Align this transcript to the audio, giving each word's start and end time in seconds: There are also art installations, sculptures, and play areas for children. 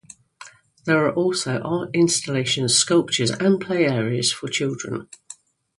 There 0.85 1.05
are 1.05 1.13
also 1.13 1.59
art 1.59 1.91
installations, 1.93 2.73
sculptures, 2.73 3.29
and 3.29 3.61
play 3.61 3.85
areas 3.85 4.33
for 4.33 4.47
children. 4.47 5.07